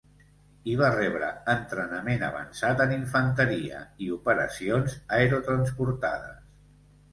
Hi 0.69 0.77
va 0.77 0.87
rebre 0.93 1.27
entrenament 1.53 2.25
avançat 2.29 2.81
en 2.87 2.95
infanteria 2.97 3.83
i 4.07 4.09
operacions 4.17 4.99
aerotransportades. 5.21 6.45